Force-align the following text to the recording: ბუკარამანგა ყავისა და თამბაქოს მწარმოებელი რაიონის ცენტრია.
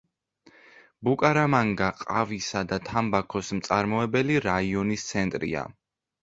ბუკარამანგა 1.07 1.89
ყავისა 1.99 2.63
და 2.71 2.79
თამბაქოს 2.87 3.53
მწარმოებელი 3.59 4.41
რაიონის 4.47 5.07
ცენტრია. 5.13 5.69